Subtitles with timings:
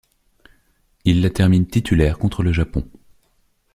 [1.05, 2.89] Il la termine titulaire contre le Japon.